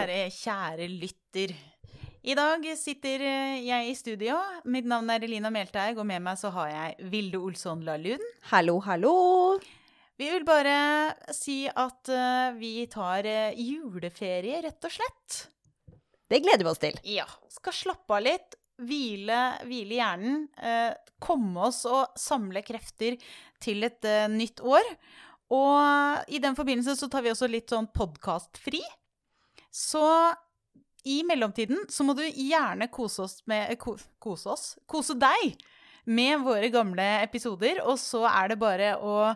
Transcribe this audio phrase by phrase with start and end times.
[0.00, 1.50] kjære kjære lytter.
[2.24, 4.38] I dag sitter eh, jeg i studio.
[4.64, 8.24] Mitt navn er Elina Melteig, og med meg så har jeg Vilde Olsson Lahlund.
[8.48, 9.58] Hallo, hallo.
[10.20, 15.40] Vi vil bare si at eh, vi tar eh, juleferie, rett og slett.
[16.30, 16.96] Det gleder vi oss til.
[17.08, 17.26] Ja.
[17.52, 23.18] Skal slappe av litt, hvile, hvile hjernen, eh, komme oss og samle krefter
[23.60, 24.88] til et nytt år.
[25.52, 28.80] Og i den forbindelse så tar vi også litt sånn podkastfri.
[29.70, 30.04] Så
[31.04, 34.64] i mellomtiden så må du gjerne kose oss med ko, Kose oss?
[34.90, 35.54] Kose deg
[36.10, 37.80] med våre gamle episoder.
[37.86, 39.32] Og så er det bare å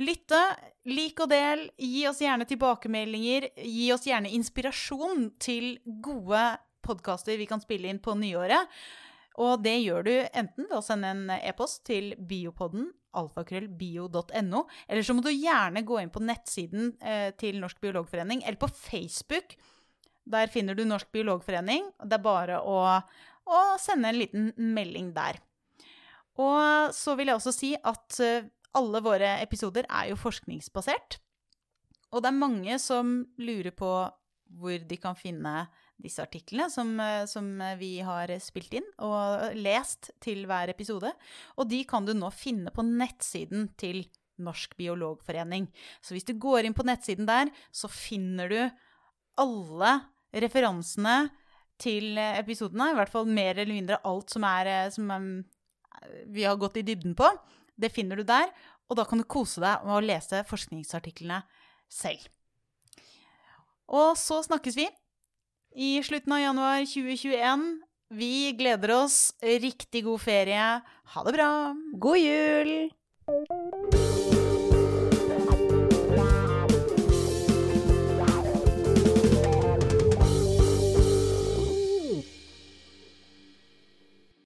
[0.00, 0.40] lytte,
[0.88, 3.50] lik og del, gi oss gjerne tilbakemeldinger.
[3.64, 6.44] Gi oss gjerne inspirasjon til gode
[6.84, 8.70] podkaster vi kan spille inn på nyåret.
[9.38, 15.14] Og det gjør du enten ved å sende en e-post til biopodden, alfakrøllbio.no, eller så
[15.14, 19.54] må du gjerne gå inn på nettsiden eh, til Norsk biologforening, eller på Facebook.
[20.28, 21.88] Der finner du Norsk biologforening.
[22.04, 22.80] Det er bare å,
[23.48, 25.40] å sende en liten melding der.
[26.38, 28.46] Og så vil jeg også si at eh,
[28.78, 31.18] alle våre episoder er jo forskningsbasert.
[32.12, 33.90] Og det er mange som lurer på
[34.58, 35.66] hvor de kan finne
[36.00, 37.48] disse artiklene som, eh, som
[37.80, 41.10] vi har spilt inn og lest til hver episode.
[41.58, 44.04] Og de kan du nå finne på nettsiden til
[44.38, 45.66] Norsk biologforening.
[46.00, 48.60] Så hvis du går inn på nettsiden der, så finner du
[49.38, 49.92] alle
[50.32, 51.28] referansene
[51.80, 52.92] til episodene.
[52.92, 55.28] I hvert fall mer eller mindre alt som, er, eh, som er,
[56.26, 57.30] vi har gått i dybden på.
[57.78, 58.50] Det finner du der.
[58.88, 61.42] Og da kan du kose deg med å lese forskningsartiklene
[61.92, 62.28] selv.
[63.88, 64.88] Og så snakkes vi
[65.78, 67.66] i slutten av januar 2021.
[68.18, 69.18] Vi gleder oss.
[69.40, 70.68] Riktig god ferie.
[71.14, 71.50] Ha det bra.
[72.00, 72.88] God jul!